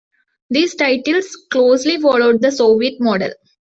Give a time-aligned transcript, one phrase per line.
[0.49, 3.33] These titles closely followed the Soviet model.